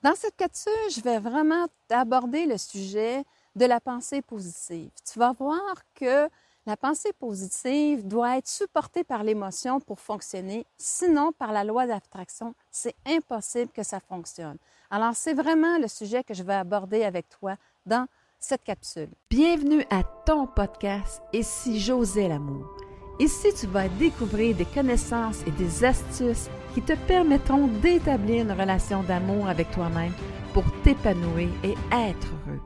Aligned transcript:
Dans 0.00 0.14
cette 0.14 0.36
capsule, 0.36 0.72
je 0.94 1.00
vais 1.00 1.18
vraiment 1.18 1.66
aborder 1.90 2.46
le 2.46 2.56
sujet 2.56 3.24
de 3.56 3.64
la 3.64 3.80
pensée 3.80 4.22
positive. 4.22 4.90
Tu 5.04 5.18
vas 5.18 5.32
voir 5.32 5.74
que 5.96 6.28
la 6.66 6.76
pensée 6.76 7.12
positive 7.18 8.06
doit 8.06 8.38
être 8.38 8.46
supportée 8.46 9.02
par 9.02 9.24
l'émotion 9.24 9.80
pour 9.80 9.98
fonctionner, 9.98 10.64
sinon 10.76 11.32
par 11.32 11.50
la 11.50 11.64
loi 11.64 11.88
d'abstraction, 11.88 12.54
c'est 12.70 12.94
impossible 13.06 13.72
que 13.72 13.82
ça 13.82 13.98
fonctionne. 13.98 14.58
Alors 14.88 15.16
c'est 15.16 15.34
vraiment 15.34 15.78
le 15.78 15.88
sujet 15.88 16.22
que 16.22 16.34
je 16.34 16.44
vais 16.44 16.54
aborder 16.54 17.02
avec 17.02 17.28
toi 17.28 17.56
dans 17.84 18.06
cette 18.38 18.62
capsule. 18.62 19.10
Bienvenue 19.30 19.84
à 19.90 20.04
ton 20.04 20.46
podcast 20.46 21.22
Et 21.32 21.42
si 21.42 21.80
j'osais 21.80 22.28
l'amour? 22.28 22.87
Ici, 23.20 23.48
tu 23.58 23.66
vas 23.66 23.88
découvrir 23.88 24.54
des 24.54 24.64
connaissances 24.64 25.42
et 25.44 25.50
des 25.50 25.84
astuces 25.84 26.48
qui 26.72 26.82
te 26.82 26.92
permettront 27.08 27.66
d'établir 27.66 28.44
une 28.44 28.52
relation 28.52 29.02
d'amour 29.02 29.48
avec 29.48 29.72
toi-même 29.72 30.12
pour 30.54 30.62
t'épanouir 30.84 31.48
et 31.64 31.74
être 31.92 32.28
heureux. 32.46 32.60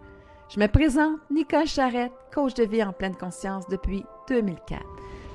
Je 0.51 0.61
me 0.61 0.67
présente 0.67 1.21
Nicole 1.31 1.67
Charrette, 1.67 2.13
coach 2.35 2.53
de 2.53 2.65
vie 2.65 2.83
en 2.83 2.93
pleine 2.93 3.17
conscience 3.17 3.67
depuis 3.69 4.05
2004. 4.29 4.83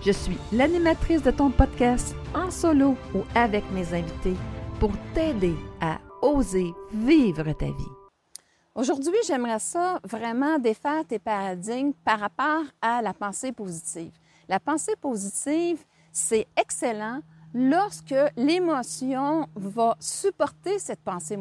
Je 0.06 0.12
suis 0.12 0.38
l'animatrice 0.54 1.24
de 1.24 1.32
ton 1.32 1.50
podcast 1.50 2.16
en 2.36 2.52
solo 2.52 2.96
ou 3.16 3.24
avec 3.34 3.64
mes 3.72 3.96
invités 3.96 4.36
pour 4.80 4.92
t'aider 5.16 5.56
à 5.82 5.98
oser 6.22 6.72
vivre 6.94 7.52
ta 7.54 7.66
vie. 7.66 7.92
Aujourd'hui, 8.76 9.18
j'aimerais 9.26 9.58
ça 9.58 10.00
vraiment 10.04 10.60
défaire 10.60 11.04
tes 11.08 11.18
paradigmes 11.18 11.94
par 12.06 12.20
rapport 12.20 12.66
à 12.80 13.02
la 13.02 13.16
pensée 13.16 13.52
positive. 13.52 14.12
La 14.50 14.60
pensée 14.60 14.96
positive, 15.02 15.84
c'est 16.12 16.48
excellent 16.56 17.22
lorsque 17.54 18.16
l'émotion 18.36 19.48
va 19.56 19.96
supporter 20.00 20.80
cette 20.80 21.02
pensée 21.02 21.38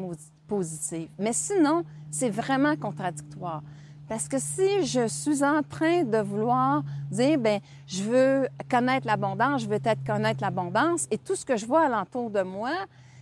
positive. 0.49 1.09
Mais 1.19 1.33
sinon, 1.33 1.85
c'est 2.11 2.31
vraiment 2.31 2.77
contradictoire. 2.77 3.63
Parce 4.09 4.29
que 4.29 4.39
si 4.39 4.85
je 4.87 5.09
suis 5.09 5.43
en 5.45 5.63
train 5.63 6.05
de 6.05 6.19
vouloir 6.19 6.83
dire, 7.11 7.39
ben, 7.39 7.61
je 7.87 8.03
veux 8.03 8.49
connaître 8.71 9.07
l'abondance, 9.07 9.63
je 9.63 9.69
veux 9.69 9.79
peut-être 9.79 10.05
connaître 10.05 10.43
l'abondance, 10.43 11.07
et 11.11 11.19
tout 11.19 11.35
ce 11.35 11.45
que 11.45 11.57
je 11.57 11.67
vois 11.67 11.87
alentour 11.87 12.31
de 12.31 12.43
moi, 12.43 12.73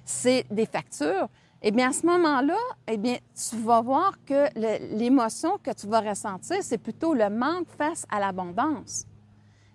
c'est 0.04 0.44
des 0.50 0.66
factures, 0.66 1.28
eh 1.62 1.70
bien, 1.70 1.88
à 1.88 1.92
ce 1.92 2.04
moment-là, 2.04 2.58
eh 2.86 2.98
bien, 2.98 3.16
tu 3.34 3.56
vas 3.56 3.80
voir 3.80 4.12
que 4.26 4.46
l'émotion 4.94 5.58
que 5.62 5.72
tu 5.72 5.86
vas 5.86 6.00
ressentir, 6.00 6.58
c'est 6.60 6.76
plutôt 6.76 7.14
le 7.14 7.30
manque 7.30 7.68
face 7.78 8.04
à 8.10 8.20
l'abondance. 8.20 9.06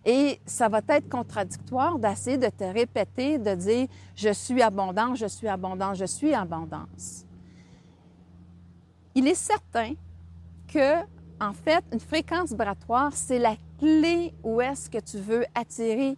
Et 0.05 0.39
ça 0.45 0.69
va 0.69 0.81
être 0.87 1.09
contradictoire 1.09 1.99
d'essayer 1.99 2.37
de 2.37 2.47
te 2.47 2.63
répéter, 2.63 3.37
de 3.37 3.53
dire 3.55 3.87
je 4.15 4.29
suis 4.29 4.61
abondant, 4.61 5.15
je 5.15 5.25
suis 5.25 5.47
abondant, 5.47 5.93
je 5.93 6.05
suis 6.05 6.33
abondance. 6.33 7.25
Il 9.13 9.27
est 9.27 9.35
certain 9.35 9.93
que, 10.67 11.01
en 11.41 11.53
fait, 11.53 11.83
une 11.91 11.99
fréquence 11.99 12.49
vibratoire, 12.49 13.11
c'est 13.13 13.39
la 13.39 13.55
clé 13.77 14.33
où 14.43 14.61
est-ce 14.61 14.89
que 14.89 14.99
tu 14.99 15.17
veux 15.17 15.45
attirer 15.55 16.17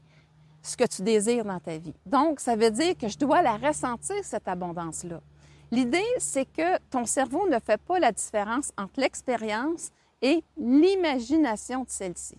ce 0.61 0.77
que 0.77 0.85
tu 0.85 1.01
désires 1.01 1.45
dans 1.45 1.59
ta 1.59 1.77
vie. 1.77 1.93
Donc, 2.05 2.39
ça 2.39 2.55
veut 2.55 2.69
dire 2.69 2.95
que 2.97 3.07
je 3.07 3.17
dois 3.17 3.41
la 3.41 3.57
ressentir, 3.57 4.17
cette 4.23 4.47
abondance-là. 4.47 5.21
L'idée, 5.71 6.03
c'est 6.19 6.45
que 6.45 6.77
ton 6.89 7.05
cerveau 7.05 7.47
ne 7.49 7.57
fait 7.59 7.81
pas 7.81 7.97
la 7.97 8.11
différence 8.11 8.71
entre 8.77 8.99
l'expérience 8.99 9.89
et 10.21 10.43
l'imagination 10.57 11.83
de 11.83 11.89
celle-ci. 11.89 12.37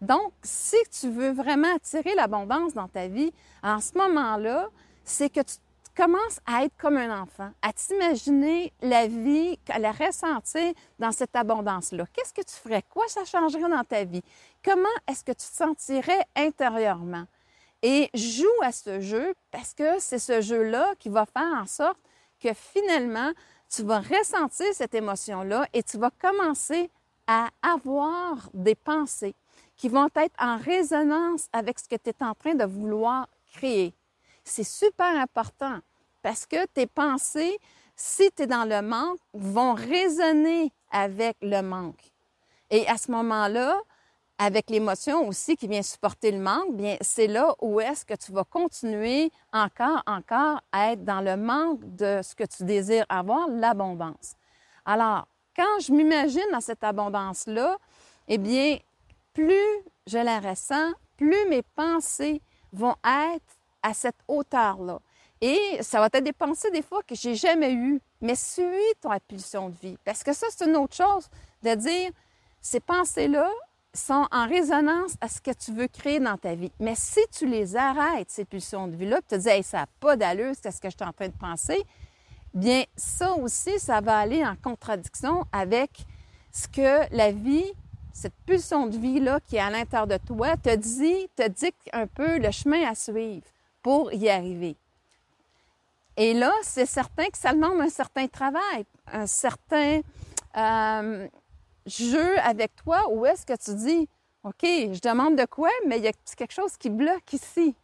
Donc, 0.00 0.32
si 0.42 0.76
tu 0.98 1.10
veux 1.10 1.32
vraiment 1.32 1.74
attirer 1.74 2.14
l'abondance 2.14 2.72
dans 2.72 2.88
ta 2.88 3.06
vie, 3.06 3.32
en 3.62 3.80
ce 3.80 3.96
moment-là, 3.98 4.68
c'est 5.04 5.28
que 5.28 5.40
tu 5.40 5.56
commences 5.94 6.40
à 6.46 6.64
être 6.64 6.76
comme 6.78 6.96
un 6.96 7.22
enfant, 7.22 7.50
à 7.60 7.72
t'imaginer 7.72 8.72
la 8.80 9.06
vie, 9.06 9.58
à 9.68 9.78
la 9.78 9.92
ressentir 9.92 10.72
dans 10.98 11.12
cette 11.12 11.36
abondance-là. 11.36 12.06
Qu'est-ce 12.12 12.32
que 12.32 12.40
tu 12.40 12.54
ferais? 12.54 12.82
Quoi 12.88 13.06
ça 13.08 13.24
changerait 13.24 13.68
dans 13.68 13.84
ta 13.84 14.04
vie? 14.04 14.22
Comment 14.64 14.88
est-ce 15.06 15.22
que 15.22 15.32
tu 15.32 15.46
te 15.46 15.54
sentirais 15.56 16.24
intérieurement? 16.34 17.24
Et 17.82 18.08
joue 18.14 18.46
à 18.62 18.72
ce 18.72 19.00
jeu 19.00 19.34
parce 19.50 19.74
que 19.74 19.98
c'est 19.98 20.18
ce 20.18 20.40
jeu-là 20.40 20.94
qui 20.98 21.08
va 21.08 21.26
faire 21.26 21.60
en 21.60 21.66
sorte 21.66 21.98
que 22.38 22.54
finalement, 22.54 23.32
tu 23.68 23.82
vas 23.82 24.00
ressentir 24.00 24.66
cette 24.72 24.94
émotion-là 24.94 25.66
et 25.72 25.82
tu 25.82 25.98
vas 25.98 26.10
commencer 26.10 26.90
à 27.26 27.48
avoir 27.62 28.50
des 28.54 28.74
pensées 28.74 29.34
qui 29.80 29.88
vont 29.88 30.10
être 30.14 30.34
en 30.38 30.58
résonance 30.58 31.48
avec 31.54 31.78
ce 31.78 31.88
que 31.88 31.96
tu 31.96 32.10
es 32.10 32.22
en 32.22 32.34
train 32.34 32.54
de 32.54 32.66
vouloir 32.66 33.26
créer. 33.54 33.94
C'est 34.44 34.62
super 34.62 35.18
important 35.18 35.78
parce 36.20 36.44
que 36.44 36.66
tes 36.66 36.86
pensées, 36.86 37.58
si 37.96 38.30
tu 38.36 38.42
es 38.42 38.46
dans 38.46 38.68
le 38.68 38.82
manque, 38.82 39.18
vont 39.32 39.72
résonner 39.72 40.70
avec 40.92 41.38
le 41.40 41.62
manque. 41.62 42.12
Et 42.68 42.86
à 42.88 42.98
ce 42.98 43.10
moment-là, 43.10 43.80
avec 44.36 44.68
l'émotion 44.68 45.26
aussi 45.26 45.56
qui 45.56 45.66
vient 45.66 45.80
supporter 45.80 46.30
le 46.30 46.40
manque, 46.40 46.76
bien, 46.76 46.98
c'est 47.00 47.26
là 47.26 47.54
où 47.62 47.80
est-ce 47.80 48.04
que 48.04 48.14
tu 48.14 48.32
vas 48.32 48.44
continuer 48.44 49.32
encore, 49.50 50.02
encore 50.06 50.60
à 50.72 50.92
être 50.92 51.06
dans 51.06 51.22
le 51.22 51.38
manque 51.38 51.80
de 51.96 52.20
ce 52.22 52.34
que 52.34 52.44
tu 52.44 52.64
désires 52.64 53.06
avoir, 53.08 53.48
l'abondance. 53.48 54.34
Alors, 54.84 55.26
quand 55.56 55.80
je 55.80 55.90
m'imagine 55.90 56.50
dans 56.52 56.60
cette 56.60 56.84
abondance-là, 56.84 57.78
eh 58.28 58.36
bien, 58.36 58.76
plus 59.44 59.84
je 60.06 60.18
la 60.18 60.40
ressens, 60.40 60.92
plus 61.16 61.48
mes 61.48 61.62
pensées 61.62 62.42
vont 62.72 62.94
être 63.04 63.56
à 63.82 63.94
cette 63.94 64.18
hauteur-là. 64.28 65.00
Et 65.40 65.78
ça 65.80 66.00
va 66.00 66.06
être 66.12 66.22
des 66.22 66.32
pensées 66.32 66.70
des 66.70 66.82
fois 66.82 67.02
que 67.02 67.14
j'ai 67.14 67.34
jamais 67.34 67.72
eues, 67.72 68.00
mais 68.20 68.34
suis 68.34 68.62
ton 69.00 69.10
impulsion 69.10 69.70
de 69.70 69.76
vie. 69.76 69.96
Parce 70.04 70.22
que 70.22 70.32
ça, 70.34 70.46
c'est 70.50 70.66
une 70.66 70.76
autre 70.76 70.94
chose 70.94 71.28
de 71.62 71.74
dire, 71.74 72.10
ces 72.60 72.80
pensées-là, 72.80 73.48
sont 73.92 74.26
en 74.30 74.46
résonance 74.46 75.14
à 75.20 75.28
ce 75.28 75.40
que 75.40 75.50
tu 75.50 75.72
veux 75.72 75.88
créer 75.88 76.20
dans 76.20 76.36
ta 76.36 76.54
vie. 76.54 76.70
Mais 76.78 76.94
si 76.94 77.20
tu 77.36 77.46
les 77.46 77.74
arrêtes, 77.74 78.30
ces 78.30 78.44
pulsions 78.44 78.86
de 78.86 78.94
vie-là, 78.94 79.16
puis 79.16 79.36
tu 79.36 79.44
te 79.44 79.56
dis, 79.56 79.62
ça 79.64 79.78
n'a 79.78 79.86
pas 79.98 80.16
d'allure, 80.16 80.52
c'est 80.60 80.70
ce 80.70 80.80
que 80.80 80.90
je 80.90 80.96
suis 80.96 81.08
en 81.08 81.12
train 81.12 81.26
de 81.26 81.36
penser, 81.36 81.82
bien, 82.54 82.84
ça 82.94 83.32
aussi, 83.32 83.80
ça 83.80 84.00
va 84.00 84.18
aller 84.18 84.44
en 84.44 84.54
contradiction 84.54 85.44
avec 85.50 85.90
ce 86.52 86.68
que 86.68 87.14
la 87.14 87.32
vie, 87.32 87.72
cette 88.12 88.34
pulsion 88.46 88.86
de 88.86 88.96
vie-là 88.96 89.40
qui 89.40 89.56
est 89.56 89.60
à 89.60 89.70
l'intérieur 89.70 90.06
de 90.06 90.18
toi, 90.18 90.56
te 90.56 90.74
dit, 90.74 91.28
te 91.36 91.46
dicte 91.48 91.88
un 91.92 92.06
peu 92.06 92.38
le 92.38 92.50
chemin 92.50 92.88
à 92.88 92.94
suivre 92.94 93.46
pour 93.82 94.12
y 94.12 94.28
arriver. 94.28 94.76
Et 96.16 96.34
là, 96.34 96.52
c'est 96.62 96.86
certain 96.86 97.26
que 97.26 97.38
ça 97.38 97.52
demande 97.52 97.80
un 97.80 97.88
certain 97.88 98.26
travail, 98.26 98.84
un 99.12 99.26
certain, 99.26 100.00
euh, 100.56 101.28
jeu 101.86 102.38
avec 102.40 102.74
toi 102.76 103.02
ou 103.10 103.26
est-ce 103.26 103.46
que 103.46 103.56
tu 103.56 103.74
dis, 103.74 104.08
OK, 104.44 104.62
je 104.62 105.00
demande 105.00 105.36
de 105.36 105.44
quoi, 105.44 105.70
mais 105.86 105.98
il 105.98 106.04
y 106.04 106.08
a 106.08 106.12
quelque 106.36 106.52
chose 106.52 106.76
qui 106.76 106.90
bloque 106.90 107.32
ici. 107.32 107.74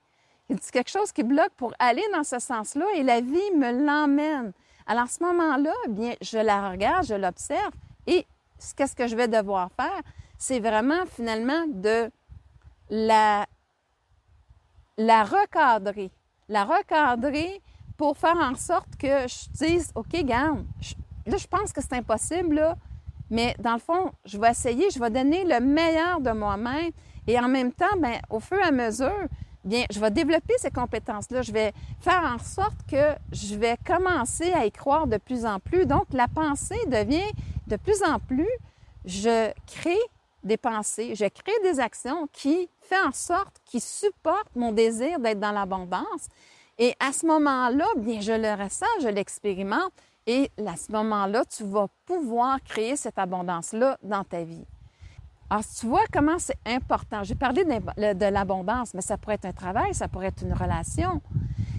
Il 0.49 0.57
y 0.57 0.59
a 0.59 0.71
quelque 0.71 0.91
chose 0.91 1.13
qui 1.13 1.23
bloque 1.23 1.53
pour 1.57 1.75
aller 1.79 2.05
dans 2.15 2.25
ce 2.25 2.39
sens-là 2.39 2.87
et 2.95 3.03
la 3.03 3.21
vie 3.21 3.51
me 3.57 3.85
l'emmène. 3.85 4.53
Alors, 4.87 5.05
à 5.05 5.07
ce 5.09 5.23
moment-là, 5.25 5.73
bien, 5.89 6.15
je 6.21 6.39
la 6.39 6.71
regarde, 6.71 7.07
je 7.07 7.15
l'observe 7.15 7.73
et 8.07 8.25
qu'est-ce 8.77 8.95
que 8.95 9.07
je 9.07 9.17
vais 9.17 9.29
devoir 9.29 9.71
faire? 9.73 10.03
C'est 10.39 10.61
vraiment 10.61 11.07
finalement 11.07 11.67
de 11.69 12.11
la, 12.91 13.47
la 14.97 15.25
recadrer. 15.25 16.11
La 16.49 16.65
recadrer 16.65 17.61
pour 17.97 18.17
faire 18.17 18.37
en 18.37 18.55
sorte 18.55 18.97
que 18.99 19.27
je 19.27 19.67
dise, 19.67 19.91
OK, 19.95 20.13
garde, 20.25 20.65
là, 21.27 21.37
je 21.37 21.47
pense 21.47 21.73
que 21.73 21.81
c'est 21.81 21.95
impossible, 21.95 22.57
là, 22.57 22.77
mais 23.31 23.57
dans 23.59 23.73
le 23.73 23.81
fond, 23.81 24.13
je 24.25 24.39
vais 24.39 24.51
essayer, 24.51 24.91
je 24.91 25.01
vais 25.01 25.11
donner 25.11 25.45
le 25.45 25.61
meilleur 25.61 26.21
de 26.21 26.31
moi-même 26.31 26.91
et 27.27 27.39
en 27.39 27.49
même 27.49 27.73
temps, 27.73 27.97
bien, 27.99 28.21
au 28.31 28.39
fur 28.39 28.59
et 28.59 28.63
à 28.63 28.71
mesure, 28.71 29.27
bien, 29.65 29.85
je 29.91 29.99
vais 29.99 30.11
développer 30.11 30.55
ces 30.59 30.71
compétences-là. 30.71 31.43
Je 31.43 31.53
vais 31.53 31.73
faire 32.01 32.23
en 32.23 32.39
sorte 32.39 32.87
que 32.89 33.15
je 33.33 33.57
vais 33.57 33.77
commencer 33.85 34.53
à 34.53 34.65
y 34.65 34.71
croire 34.71 35.07
de 35.09 35.17
plus 35.17 35.45
en 35.45 35.59
plus. 35.59 35.87
Donc, 35.87 36.07
la 36.13 36.29
pensée 36.29 36.79
devient 36.87 37.31
de 37.67 37.77
plus 37.77 38.03
en 38.03 38.19
plus, 38.19 38.49
je 39.05 39.53
crée 39.67 39.99
des 40.43 40.57
pensées, 40.57 41.15
je 41.15 41.25
crée 41.25 41.53
des 41.63 41.81
actions 41.81 42.29
qui 42.33 42.69
font 42.81 43.09
en 43.09 43.13
sorte, 43.13 43.61
qui 43.65 43.81
supportent 43.81 44.55
mon 44.55 44.73
désir 44.73 45.19
d'être 45.19 45.41
dans 45.41 45.53
l'abondance. 45.53 46.29
Et 46.79 46.95
à 47.01 47.13
ce 47.13 47.27
moment-là, 47.27 47.87
bien, 47.97 48.21
je 48.21 48.33
le 48.33 48.63
ressens, 48.63 48.87
je 49.03 49.09
l'expérimente 49.09 49.93
et 50.27 50.51
à 50.67 50.77
ce 50.77 50.93
moment-là, 50.93 51.45
tu 51.45 51.65
vas 51.65 51.87
pouvoir 52.05 52.63
créer 52.63 52.97
cette 52.97 53.19
abondance-là 53.19 53.99
dans 54.03 54.25
ta 54.25 54.43
vie. 54.43 54.65
Alors, 55.49 55.65
tu 55.79 55.87
vois 55.87 56.05
comment 56.13 56.39
c'est 56.39 56.59
important. 56.67 57.23
J'ai 57.23 57.37
parlé 57.37 57.65
de 57.65 58.27
l'abondance, 58.27 58.95
mais 58.95 59.01
ça 59.01 59.17
pourrait 59.17 59.37
être 59.37 59.47
un 59.47 59.53
travail, 59.53 59.95
ça 59.95 60.09
pourrait 60.09 60.27
être 60.27 60.43
une 60.43 60.53
relation. 60.53 61.23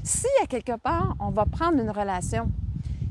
Si 0.04 0.28
à 0.42 0.48
quelque 0.48 0.78
part, 0.78 1.16
on 1.20 1.32
va 1.32 1.46
prendre 1.46 1.80
une 1.80 1.92
relation, 1.92 2.50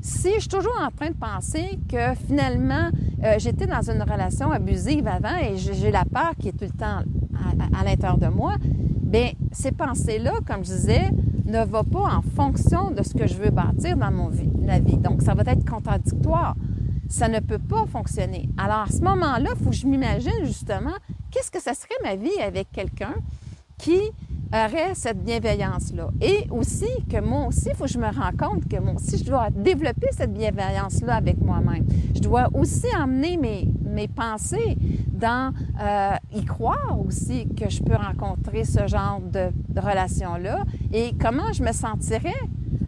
si 0.07 0.33
je 0.35 0.39
suis 0.39 0.49
toujours 0.49 0.79
en 0.81 0.89
train 0.89 1.09
de 1.09 1.15
penser 1.15 1.79
que 1.89 2.15
finalement, 2.27 2.89
euh, 3.23 3.35
j'étais 3.39 3.67
dans 3.67 3.91
une 3.91 4.01
relation 4.01 4.51
abusive 4.51 5.05
avant 5.05 5.35
et 5.35 5.57
j'ai 5.57 5.91
la 5.91 6.05
peur 6.05 6.31
qui 6.39 6.47
est 6.47 6.53
tout 6.53 6.63
le 6.63 6.69
temps 6.77 7.01
à, 7.73 7.83
l'intérieur 7.83 8.17
de 8.17 8.27
moi, 8.27 8.55
bien, 8.61 9.31
ces 9.51 9.73
pensées-là, 9.73 10.31
comme 10.45 10.63
je 10.63 10.71
disais, 10.71 11.09
ne 11.43 11.65
va 11.65 11.83
pas 11.83 12.15
en 12.15 12.21
fonction 12.21 12.91
de 12.91 13.03
ce 13.03 13.13
que 13.13 13.27
je 13.27 13.35
veux 13.35 13.49
bâtir 13.49 13.97
dans 13.97 14.11
mon 14.11 14.29
vie, 14.29 14.49
ma 14.61 14.79
vie. 14.79 14.97
Donc, 14.97 15.21
ça 15.21 15.33
va 15.33 15.43
être 15.51 15.69
contradictoire. 15.69 16.55
Ça 17.09 17.27
ne 17.27 17.39
peut 17.39 17.59
pas 17.59 17.85
fonctionner. 17.85 18.49
Alors, 18.57 18.83
à 18.87 18.87
ce 18.87 19.01
moment-là, 19.01 19.51
il 19.57 19.63
faut 19.63 19.71
que 19.71 19.75
je 19.75 19.87
m'imagine 19.87 20.45
justement 20.45 20.95
qu'est-ce 21.31 21.51
que 21.51 21.61
ça 21.61 21.73
serait 21.73 21.95
ma 22.03 22.15
vie 22.15 22.39
avec 22.41 22.71
quelqu'un 22.71 23.15
qui 23.77 23.99
aurait 24.53 24.93
cette 24.93 25.23
bienveillance-là. 25.23 26.09
Et 26.21 26.47
aussi 26.51 26.89
que 27.09 27.19
moi 27.21 27.47
aussi, 27.47 27.69
il 27.69 27.75
faut 27.75 27.85
que 27.85 27.89
je 27.89 27.99
me 27.99 28.05
rende 28.05 28.37
compte 28.37 28.67
que 28.67 28.79
moi 28.79 28.93
aussi, 28.95 29.17
je 29.17 29.25
dois 29.25 29.49
développer 29.49 30.07
cette 30.11 30.33
bienveillance-là 30.33 31.15
avec 31.15 31.39
moi-même. 31.41 31.85
Je 32.15 32.21
dois 32.21 32.47
aussi 32.53 32.87
emmener 32.97 33.37
mes, 33.37 33.67
mes 33.83 34.07
pensées 34.07 34.77
dans 35.17 35.51
euh, 35.81 36.15
y 36.33 36.45
croire 36.45 36.97
aussi 37.05 37.47
que 37.55 37.69
je 37.69 37.81
peux 37.81 37.95
rencontrer 37.95 38.63
ce 38.63 38.87
genre 38.87 39.19
de, 39.21 39.49
relation-là 39.79 40.63
et 40.91 41.13
comment 41.19 41.53
je 41.53 41.63
me 41.63 41.71
sentirais 41.71 42.33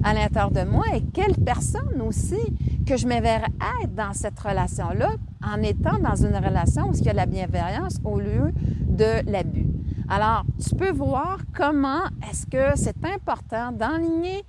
à 0.04 0.14
l'intérieur 0.14 0.52
de 0.52 0.64
moi 0.64 0.86
et 0.96 1.02
quelle 1.14 1.36
personne 1.36 2.02
aussi 2.02 2.40
que 2.88 2.98
je 2.98 3.06
me 3.06 3.14
être 3.14 3.94
dans 3.96 4.14
cette 4.14 4.40
relation-là 4.40 5.10
en 5.44 5.62
étant 5.62 6.00
dans 6.00 6.16
une 6.16 6.36
relation 6.36 6.90
où 6.90 6.94
il 6.94 7.04
y 7.04 7.10
a 7.10 7.14
la 7.14 7.26
bienveillance 7.26 7.98
au 8.04 8.20
lieu 8.20 8.52
de 8.88 9.30
l'abus. 9.30 9.69
Alors, 10.12 10.44
tu 10.68 10.76
peux 10.76 10.92
voir 10.92 11.38
comment 11.56 12.02
est-ce 12.28 12.48
que 12.48 12.76
c'est 12.76 13.06
important 13.06 13.72
d'enligner 13.72 14.44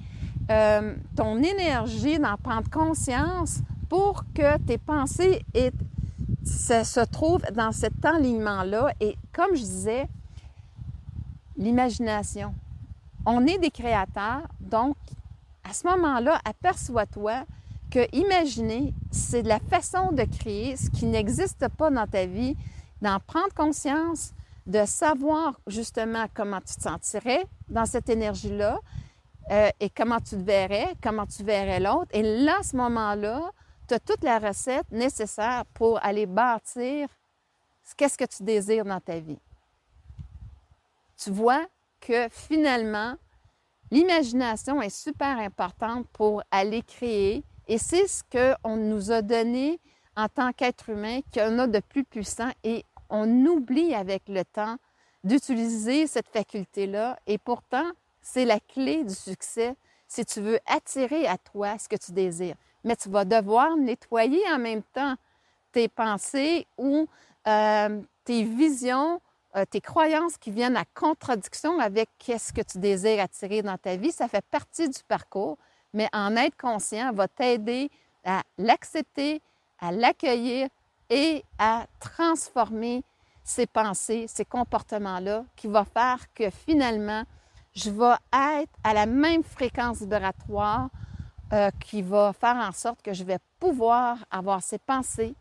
euh, 0.51 0.97
ton 1.15 1.37
énergie, 1.43 2.19
d'en 2.19 2.39
prendre 2.39 2.71
conscience 2.71 3.59
pour 3.91 4.25
que 4.35 4.57
tes 4.59 4.79
pensées 4.79 5.43
se 6.45 7.05
trouvent 7.05 7.45
dans 7.55 7.73
cet 7.73 8.03
alignement-là. 8.03 8.95
Et 9.01 9.17
comme 9.35 9.55
je 9.55 9.61
disais, 9.61 10.09
l'imagination. 11.59 12.55
On 13.27 13.47
est 13.47 13.59
des 13.59 13.71
créateurs, 13.71 14.49
donc 14.61 14.97
à 15.63 15.75
ce 15.75 15.87
moment-là, 15.89 16.41
aperçois-toi 16.47 17.45
que 17.91 18.07
imaginer, 18.17 18.95
c'est 19.11 19.43
la 19.43 19.59
façon 19.59 20.13
de 20.13 20.23
créer 20.23 20.77
ce 20.77 20.89
qui 20.89 21.05
n'existe 21.05 21.69
pas 21.69 21.91
dans 21.91 22.07
ta 22.07 22.25
vie, 22.25 22.57
d'en 23.03 23.19
prendre 23.21 23.53
conscience, 23.55 24.33
de 24.67 24.85
savoir 24.85 25.59
justement 25.67 26.27
comment 26.35 26.61
tu 26.61 26.77
te 26.77 26.83
sentirais 26.83 27.47
dans 27.69 27.87
cette 27.87 28.09
énergie-là 28.09 28.79
euh, 29.51 29.71
et 29.81 29.91
comment 29.91 30.19
tu 30.19 30.37
te 30.37 30.43
verrais, 30.43 30.95
comment 31.03 31.27
tu 31.27 31.43
verrais 31.43 31.81
l'autre. 31.81 32.11
Et 32.13 32.23
là, 32.23 32.59
à 32.61 32.63
ce 32.63 32.77
moment-là, 32.77 33.51
tu 33.89 33.95
as 33.95 34.01
toute 34.01 34.23
la 34.23 34.39
recette 34.39 34.91
nécessaire 34.93 35.65
pour 35.75 35.99
aller 36.05 36.27
bâtir 36.27 37.09
qu'est-ce 37.97 38.17
que 38.17 38.25
tu 38.25 38.43
désires 38.43 38.85
dans 38.85 39.01
ta 39.01 39.19
vie. 39.19 39.39
Tu 41.17 41.31
vois 41.31 41.67
que 42.01 42.29
finalement, 42.31 43.15
l'imagination 43.91 44.81
est 44.81 44.95
super 44.95 45.39
importante 45.39 46.07
pour 46.13 46.43
aller 46.51 46.83
créer 46.83 47.45
et 47.69 47.79
c'est 47.79 48.07
ce 48.07 48.23
qu'on 48.31 48.77
nous 48.77 49.11
a 49.11 49.23
donné 49.23 49.81
en 50.17 50.29
tant 50.29 50.53
qu'être 50.53 50.89
humain 50.89 51.21
qu'on 51.33 51.59
a 51.59 51.67
de 51.67 51.81
plus 51.81 52.05
puissant 52.05 52.51
et 52.65 52.85
on 53.11 53.29
oublie 53.47 53.95
avec 53.95 54.23
le 54.29 54.45
temps 54.45 54.77
d'utiliser 55.23 56.07
cette 56.07 56.29
faculté-là 56.29 57.19
et 57.27 57.39
pourtant, 57.39 57.91
c'est 58.23 58.45
la 58.45 58.61
clé 58.61 59.05
du 59.05 59.15
succès 59.15 59.75
si 60.09 60.25
tu 60.25 60.41
veux 60.41 60.59
attirer 60.67 61.27
à 61.27 61.39
toi 61.39 61.79
ce 61.79 61.89
que 61.89 61.97
tu 61.97 62.13
désires. 62.13 62.57
Mais 62.85 62.97
tu 62.97 63.09
vas 63.11 63.25
devoir 63.25 63.77
nettoyer 63.77 64.43
en 64.51 64.59
même 64.59 64.83
temps 64.83 65.15
tes 65.73 65.89
pensées 65.89 66.67
ou 66.79 67.07
euh, 67.47 68.01
tes 68.25 68.43
visions, 68.43 69.21
euh, 69.57 69.65
tes 69.65 69.81
croyances 69.81 70.37
qui 70.37 70.51
viennent 70.51 70.77
à 70.77 70.85
contradiction 70.95 71.79
avec 71.79 72.09
ce 72.27 72.53
que 72.53 72.63
tu 72.63 72.79
désires 72.79 73.23
attirer 73.23 73.63
dans 73.63 73.79
ta 73.79 73.97
vie. 73.97 74.11
Ça 74.11 74.27
fait 74.29 74.45
partie 74.51 74.89
du 74.89 75.03
parcours, 75.07 75.59
mais 75.93 76.09
en 76.13 76.35
être 76.37 76.57
conscient 76.57 77.13
va 77.13 77.29
t'aider 77.29 77.91
à 78.25 78.43
l'accepter, 78.59 79.41
à 79.79 79.93
l'accueillir 79.93 80.69
et 81.11 81.45
à 81.59 81.87
transformer 81.99 83.03
ces 83.43 83.67
pensées, 83.67 84.27
ces 84.29 84.45
comportements-là, 84.45 85.45
qui 85.57 85.67
va 85.67 85.85
faire 85.85 86.33
que 86.35 86.51
finalement, 86.51 87.25
je 87.75 87.91
vais 87.91 88.15
être 88.33 88.73
à 88.85 88.95
la 88.95 89.07
même 89.07 89.43
fréquence 89.43 89.99
vibratoire 89.99 90.89
euh, 91.53 91.71
qui 91.81 92.01
va 92.01 92.33
faire 92.33 92.57
en 92.57 92.73
sorte 92.73 93.03
que 93.03 93.13
je 93.13 93.25
vais 93.25 93.39
pouvoir 93.59 94.19
avoir 94.31 94.63
ces 94.63 94.79
pensées 94.79 95.35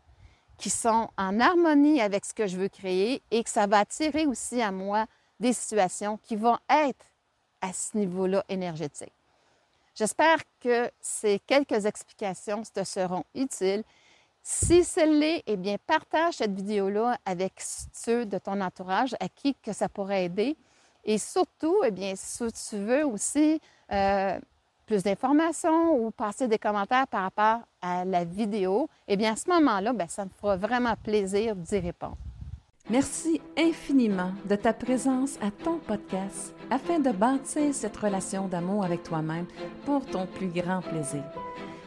qui 0.58 0.70
sont 0.70 1.08
en 1.16 1.40
harmonie 1.40 2.00
avec 2.00 2.24
ce 2.24 2.34
que 2.34 2.46
je 2.46 2.56
veux 2.56 2.68
créer 2.68 3.22
et 3.30 3.42
que 3.42 3.48
ça 3.48 3.66
va 3.66 3.78
attirer 3.78 4.26
aussi 4.26 4.60
à 4.60 4.72
moi 4.72 5.06
des 5.38 5.52
situations 5.52 6.18
qui 6.18 6.36
vont 6.36 6.58
être 6.68 7.06
à 7.62 7.72
ce 7.72 7.96
niveau-là 7.96 8.44
énergétique. 8.48 9.12
J'espère 9.94 10.38
que 10.60 10.90
ces 11.00 11.38
quelques 11.40 11.86
explications 11.86 12.62
te 12.62 12.84
seront 12.84 13.24
utiles 13.34 13.84
si 14.42 14.84
c'est 14.84 15.06
l'est, 15.06 15.42
eh 15.46 15.56
bien, 15.56 15.76
partage 15.86 16.34
cette 16.34 16.54
vidéo-là 16.54 17.18
avec 17.24 17.52
ceux 17.58 18.24
de 18.24 18.38
ton 18.38 18.60
entourage 18.60 19.14
à 19.20 19.28
qui 19.28 19.54
que 19.54 19.72
ça 19.72 19.88
pourrait 19.88 20.24
aider. 20.24 20.56
Et 21.04 21.18
surtout, 21.18 21.76
eh 21.84 21.90
bien, 21.90 22.14
si 22.16 22.44
tu 22.52 22.76
veux 22.76 23.06
aussi 23.06 23.60
euh, 23.92 24.38
plus 24.86 25.02
d'informations 25.02 25.94
ou 25.94 26.10
passer 26.10 26.48
des 26.48 26.58
commentaires 26.58 27.06
par 27.06 27.22
rapport 27.22 27.60
à 27.80 28.04
la 28.04 28.24
vidéo, 28.24 28.88
eh 29.08 29.16
bien, 29.16 29.32
à 29.32 29.36
ce 29.36 29.48
moment-là, 29.50 29.92
bien, 29.92 30.08
ça 30.08 30.24
me 30.24 30.30
fera 30.40 30.56
vraiment 30.56 30.94
plaisir 30.96 31.54
d'y 31.54 31.78
répondre. 31.78 32.16
Merci 32.88 33.40
infiniment 33.56 34.32
de 34.46 34.56
ta 34.56 34.72
présence 34.72 35.38
à 35.40 35.52
ton 35.52 35.78
podcast 35.78 36.52
afin 36.70 36.98
de 36.98 37.12
bâtir 37.12 37.72
cette 37.72 37.96
relation 37.96 38.48
d'amour 38.48 38.84
avec 38.84 39.04
toi-même 39.04 39.46
pour 39.84 40.04
ton 40.06 40.26
plus 40.26 40.48
grand 40.48 40.80
plaisir. 40.80 41.22